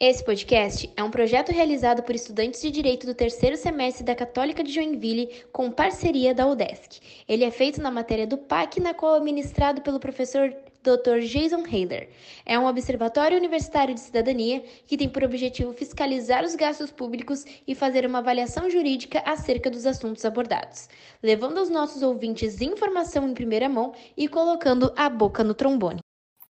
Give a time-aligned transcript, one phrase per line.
[0.00, 4.62] Esse podcast é um projeto realizado por estudantes de Direito do terceiro semestre da Católica
[4.62, 7.00] de Joinville com parceria da UDESC.
[7.28, 11.18] Ele é feito na matéria do PAC, na qual é ministrado pelo professor Dr.
[11.22, 12.10] Jason Hader.
[12.46, 17.74] É um observatório universitário de cidadania que tem por objetivo fiscalizar os gastos públicos e
[17.74, 20.88] fazer uma avaliação jurídica acerca dos assuntos abordados,
[21.20, 25.98] levando aos nossos ouvintes informação em primeira mão e colocando a boca no trombone.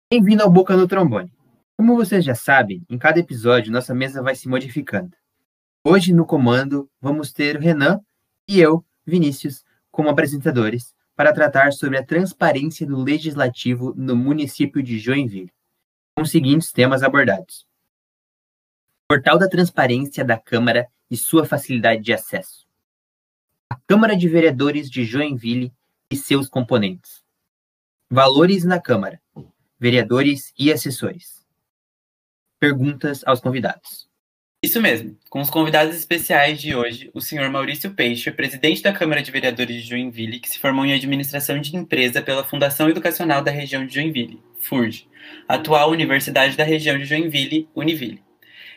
[0.10, 1.30] Bem-vindo ao Boca no Trombone.
[1.84, 5.18] Como vocês já sabem, em cada episódio nossa mesa vai se modificando.
[5.84, 8.00] Hoje no comando vamos ter o Renan
[8.48, 14.98] e eu, Vinícius, como apresentadores, para tratar sobre a transparência do legislativo no município de
[14.98, 15.52] Joinville,
[16.16, 17.68] com os seguintes temas abordados:
[19.06, 22.66] Portal da Transparência da Câmara e sua facilidade de acesso.
[23.70, 25.74] A Câmara de Vereadores de Joinville
[26.10, 27.22] e seus componentes.
[28.10, 29.22] Valores na Câmara,
[29.78, 31.43] vereadores e assessores
[32.64, 34.08] perguntas aos convidados.
[34.64, 35.18] Isso mesmo.
[35.30, 39.84] Com os convidados especiais de hoje, o senhor Maurício Peixe, presidente da Câmara de Vereadores
[39.84, 43.96] de Joinville, que se formou em administração de empresa pela Fundação Educacional da Região de
[43.96, 45.10] Joinville, FURJ,
[45.46, 48.24] atual Universidade da Região de Joinville, Univille.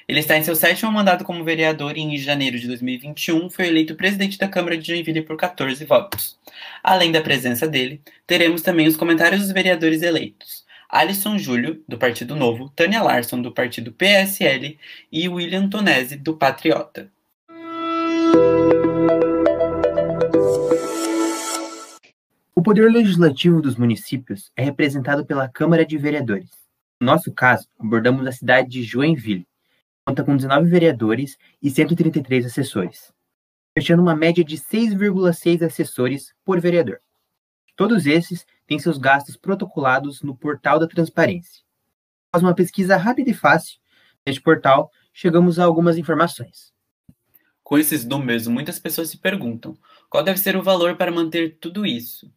[0.08, 3.94] Ele está em seu sétimo mandato como vereador e em janeiro de 2021 foi eleito
[3.94, 6.36] presidente da Câmara de Joinville por 14 votos.
[6.82, 10.66] Além da presença dele, teremos também os comentários dos vereadores eleitos.
[10.97, 14.78] Alisson Júlio, do Partido Novo, Tânia Larson, do Partido PSL
[15.12, 17.12] e William Tonese, do Patriota.
[22.55, 26.48] O poder legislativo dos municípios é representado pela Câmara de Vereadores.
[26.98, 29.47] No nosso caso, abordamos a cidade de Joinville.
[30.06, 33.12] Conta com 19 vereadores e 133 assessores,
[33.78, 37.00] fechando uma média de 6,6 assessores por vereador.
[37.77, 41.62] Todos esses têm seus gastos protocolados no portal da transparência.
[42.30, 43.78] Após uma pesquisa rápida e fácil
[44.24, 46.72] neste portal, chegamos a algumas informações.
[47.62, 49.77] Com esses números, muitas pessoas se perguntam
[50.08, 52.32] qual deve ser o valor para manter tudo isso.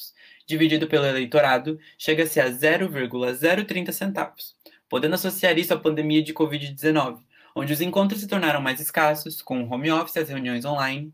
[0.46, 4.56] Dividido pelo eleitorado, chega-se a 0,030 centavos,
[4.88, 7.18] podendo associar isso à pandemia de Covid-19,
[7.54, 11.12] onde os encontros se tornaram mais escassos, com home office e as reuniões online.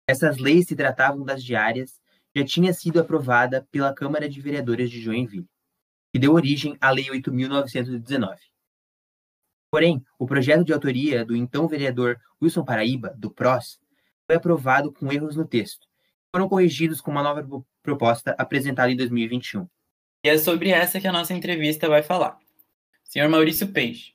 [0.06, 2.00] essas leis se tratavam das diárias,
[2.34, 5.48] já tinha sido aprovada pela Câmara de Vereadores de Joinville,
[6.12, 8.36] que deu origem à Lei 8.919.
[9.70, 13.80] Porém, o projeto de autoria do então vereador Wilson Paraíba, do PROS,
[14.26, 15.86] foi aprovado com erros no texto,
[16.30, 17.46] foram corrigidos com uma nova
[17.82, 19.66] proposta apresentada em 2021.
[20.24, 22.38] E é sobre essa que a nossa entrevista vai falar.
[23.04, 24.12] Senhor Maurício Peixe,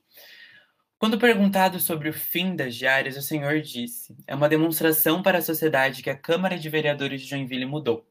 [1.00, 5.42] quando perguntado sobre o fim das diárias, o senhor disse: é uma demonstração para a
[5.42, 8.06] sociedade que a Câmara de Vereadores de Joinville mudou.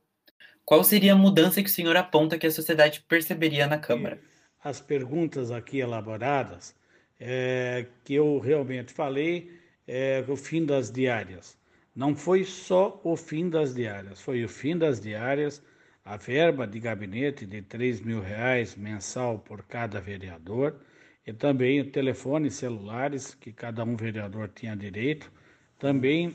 [0.64, 4.20] Qual seria a mudança que o senhor aponta que a sociedade perceberia na Câmara?
[4.62, 6.74] As perguntas aqui elaboradas,
[7.18, 9.50] é, que eu realmente falei,
[9.86, 11.56] é o fim das diárias.
[11.94, 15.62] Não foi só o fim das diárias, foi o fim das diárias,
[16.04, 20.80] a verba de gabinete de 3 mil reais mensal por cada vereador
[21.26, 25.30] e também o telefone celulares que cada um vereador tinha direito.
[25.78, 26.34] Também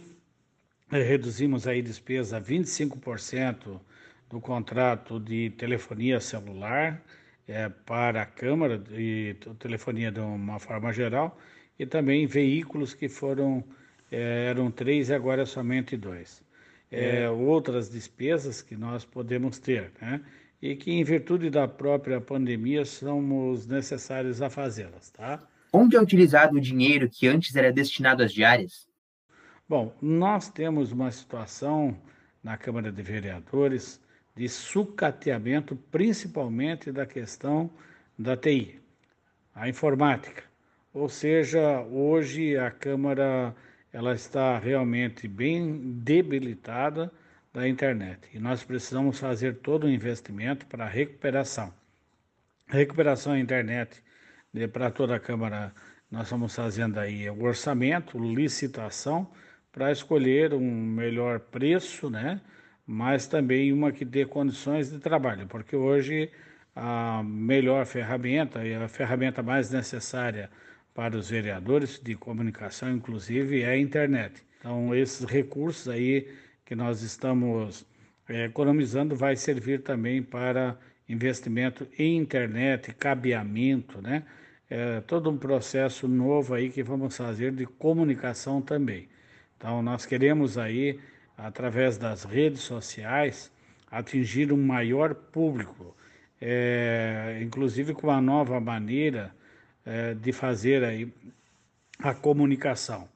[0.92, 3.80] eh, reduzimos aí despesa a 25%
[4.30, 7.02] do contrato de telefonia celular
[7.48, 11.38] é, para a Câmara e telefonia de uma forma geral
[11.78, 13.64] e também veículos que foram
[14.12, 16.44] é, eram três e agora é somente dois.
[16.92, 17.30] É.
[17.30, 20.22] Outras despesas que nós podemos ter, né?
[20.62, 25.40] E que, em virtude da própria pandemia, somos necessários a fazê-las, tá?
[25.74, 28.88] Onde é utilizado o dinheiro que antes era destinado às diárias?
[29.68, 31.98] Bom, nós temos uma situação
[32.44, 34.00] na Câmara de Vereadores
[34.36, 37.72] de sucateamento, principalmente da questão
[38.18, 38.80] da TI,
[39.56, 40.44] a informática.
[40.94, 43.56] Ou seja, hoje a Câmara
[43.94, 47.12] ela está realmente bem debilitada
[47.54, 51.74] da internet e nós precisamos fazer todo o investimento para a recuperação.
[52.68, 54.02] recuperação da internet
[54.72, 55.74] para toda a Câmara,
[56.10, 59.30] nós estamos fazendo aí o orçamento, licitação,
[59.72, 62.42] para escolher um melhor preço, né?
[62.86, 66.30] mas também uma que dê condições de trabalho, porque hoje
[66.76, 70.50] a melhor ferramenta e a ferramenta mais necessária
[70.94, 74.44] para os vereadores de comunicação, inclusive, é a internet.
[74.60, 76.28] Então, esses recursos aí
[76.72, 77.86] que nós estamos
[78.30, 80.78] é, economizando vai servir também para
[81.10, 84.24] investimento em internet, cabeamento, né?
[84.70, 89.10] É, todo um processo novo aí que vamos fazer de comunicação também.
[89.58, 90.98] Então, nós queremos aí,
[91.38, 93.52] através das redes sociais,
[93.92, 95.94] atingir um maior público,
[96.40, 99.36] é, inclusive com uma nova maneira
[99.86, 101.14] é, de fazer aí
[102.00, 103.10] a comunicação.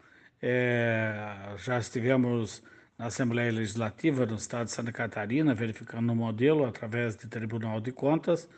[1.57, 2.61] Já estivemos
[2.97, 7.91] na Assembleia Legislativa do Estado de Santa Catarina verificando o modelo através do Tribunal de
[7.91, 8.49] Contas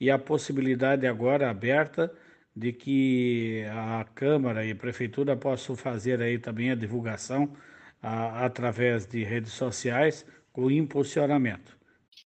[0.00, 2.12] e a possibilidade agora aberta
[2.54, 7.54] de que a Câmara e a Prefeitura possam fazer aí também a divulgação
[8.02, 11.76] a, através de redes sociais com impulsionamento.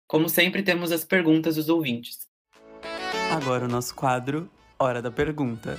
[0.06, 2.28] Como sempre, temos as perguntas dos ouvintes.
[3.32, 5.78] Agora o nosso quadro Hora da Pergunta.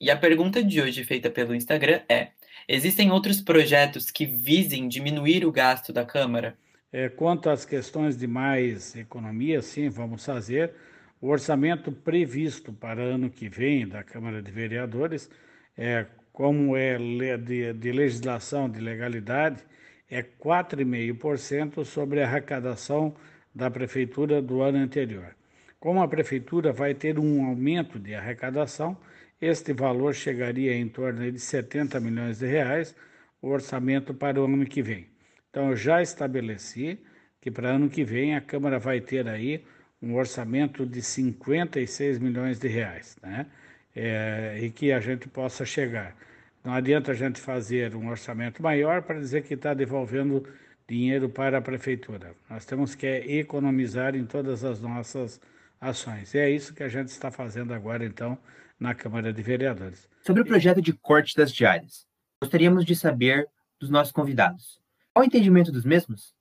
[0.00, 2.32] E a pergunta de hoje, feita pelo Instagram, é:
[2.68, 6.56] existem outros projetos que visem diminuir o gasto da Câmara?
[6.92, 10.72] É, quanto às questões de mais economia, sim, vamos fazer.
[11.20, 15.30] O orçamento previsto para ano que vem da Câmara de Vereadores,
[15.76, 16.98] é, como é
[17.38, 19.62] de, de legislação de legalidade,
[20.10, 23.14] é 4,5% sobre a arrecadação
[23.54, 25.34] da Prefeitura do ano anterior.
[25.80, 28.96] Como a prefeitura vai ter um aumento de arrecadação,
[29.42, 32.94] este valor chegaria em torno de 70 milhões de reais,
[33.42, 35.08] o orçamento para o ano que vem.
[35.50, 36.98] Então, eu já estabeleci
[37.40, 39.64] que para ano que vem a Câmara vai ter aí
[40.00, 43.46] um orçamento de 56 milhões de reais, né?
[43.94, 46.16] É, e que a gente possa chegar.
[46.64, 50.46] Não adianta a gente fazer um orçamento maior para dizer que está devolvendo
[50.88, 52.34] dinheiro para a prefeitura.
[52.48, 55.40] Nós temos que economizar em todas as nossas
[55.80, 56.32] ações.
[56.32, 58.38] E é isso que a gente está fazendo agora, então,
[58.78, 60.08] na Câmara de Vereadores.
[60.24, 62.06] Sobre o projeto de corte das diárias,
[62.40, 63.48] gostaríamos de saber
[63.78, 64.80] dos nossos convidados.
[65.12, 66.34] Qual o entendimento dos mesmos?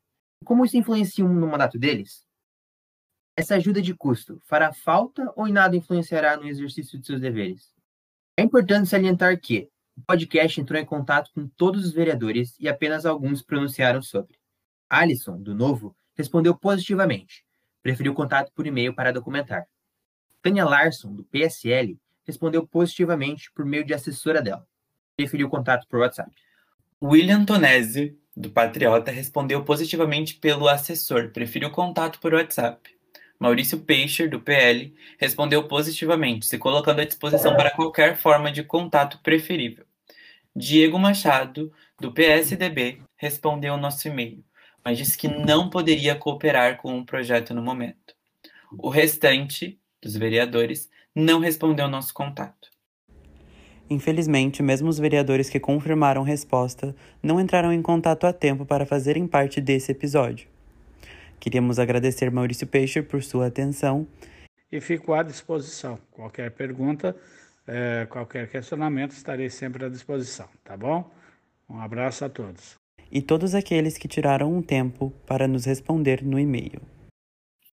[0.46, 2.26] Como isso influencia no mandato deles?
[3.36, 7.74] Essa ajuda de custo fará falta ou em nada influenciará no exercício de seus deveres?
[8.38, 13.06] É importante salientar que o podcast entrou em contato com todos os vereadores e apenas
[13.06, 14.38] alguns pronunciaram sobre.
[14.90, 17.46] Alisson, do Novo, respondeu positivamente,
[17.82, 19.66] preferiu contato por e-mail para documentar.
[20.42, 24.66] Tânia Larson, do PSL, respondeu positivamente por meio de assessora dela.
[25.16, 26.32] Preferiu contato por WhatsApp.
[27.02, 32.90] William Tonese, do Patriota, respondeu positivamente pelo assessor, preferiu contato por WhatsApp.
[33.40, 39.20] Maurício Peixer, do PL, respondeu positivamente, se colocando à disposição para qualquer forma de contato
[39.24, 39.86] preferível.
[40.56, 44.44] Diego Machado, do PSDB, respondeu nosso e-mail
[44.84, 48.16] mas disse que não poderia cooperar com o projeto no momento.
[48.78, 52.70] O restante dos vereadores não respondeu ao nosso contato.
[53.90, 59.28] Infelizmente, mesmo os vereadores que confirmaram resposta não entraram em contato a tempo para fazerem
[59.28, 60.48] parte desse episódio.
[61.40, 64.08] Queríamos agradecer Maurício Peixe por sua atenção.
[64.72, 65.98] E fico à disposição.
[66.10, 67.16] Qualquer pergunta,
[67.68, 71.12] é, qualquer questionamento, estarei sempre à disposição, tá bom?
[71.70, 72.80] Um abraço a todos.
[73.12, 76.82] e todos aqueles que tiraram um tempo para nos responder no e-mail.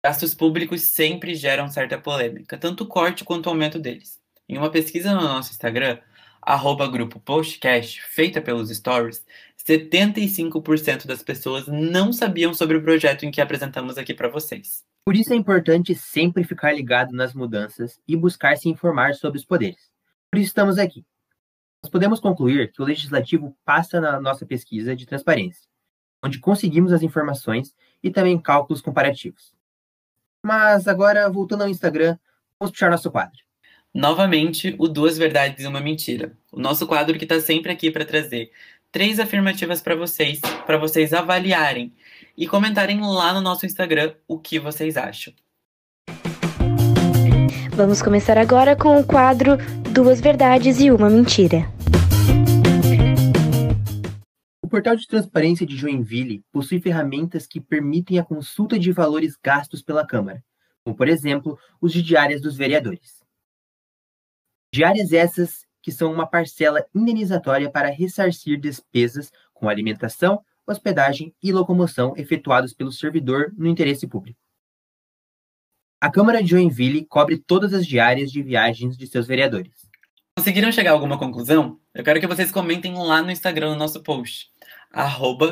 [0.04, 4.20] Gastos públicos sempre geram certa polêmica, tanto o corte quanto o aumento deles.
[4.48, 6.00] Em uma pesquisa no nosso Instagram,
[6.42, 9.24] arroba grupo postcast, feita pelos stories,
[9.64, 14.84] 75% das pessoas não sabiam sobre o projeto em que apresentamos aqui para vocês.
[15.06, 19.44] Por isso é importante sempre ficar ligado nas mudanças e buscar se informar sobre os
[19.44, 19.88] poderes.
[20.32, 21.06] Por isso estamos aqui.
[21.80, 25.68] Nós podemos concluir que o legislativo passa na nossa pesquisa de transparência,
[26.24, 29.52] onde conseguimos as informações e também cálculos comparativos.
[30.42, 32.16] Mas agora, voltando ao Instagram,
[32.58, 33.38] vamos puxar nosso quadro.
[33.94, 36.32] Novamente, o Duas Verdades e uma Mentira.
[36.50, 38.50] O nosso quadro que está sempre aqui para trazer
[38.90, 41.92] três afirmativas para vocês, para vocês avaliarem
[42.36, 45.32] e comentarem lá no nosso Instagram o que vocês acham.
[47.74, 49.56] Vamos começar agora com o quadro
[49.90, 51.66] Duas Verdades e uma Mentira.
[54.72, 60.06] Portal de transparência de Joinville possui ferramentas que permitem a consulta de valores gastos pela
[60.06, 60.42] Câmara,
[60.82, 63.22] como, por exemplo, os de diárias dos vereadores.
[64.72, 72.14] Diárias essas que são uma parcela indenizatória para ressarcir despesas com alimentação, hospedagem e locomoção
[72.16, 74.40] efetuados pelo servidor no interesse público.
[76.00, 79.86] A Câmara de Joinville cobre todas as diárias de viagens de seus vereadores.
[80.34, 81.78] Conseguiram chegar a alguma conclusão?
[81.92, 84.50] Eu quero que vocês comentem lá no Instagram no nosso post,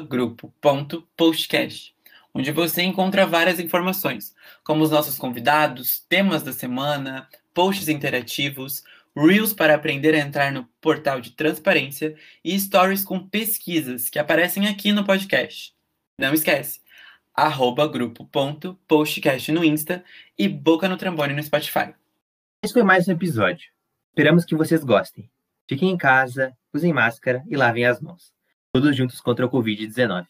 [0.09, 1.94] grupo.postcast,
[2.35, 8.85] onde você encontra várias informações, como os nossos convidados, temas da semana, posts interativos,
[9.16, 14.68] Reels para aprender a entrar no portal de transparência e Stories com pesquisas que aparecem
[14.68, 15.75] aqui no podcast.
[16.18, 16.80] Não esquece,
[17.35, 20.04] arroba grupo.postcast no Insta
[20.38, 21.92] e Boca no Trambone no Spotify.
[22.62, 23.70] Esse foi mais um episódio.
[24.11, 25.28] Esperamos que vocês gostem.
[25.68, 28.32] Fiquem em casa, usem máscara e lavem as mãos
[28.72, 30.28] todos juntos contra o Covid-19.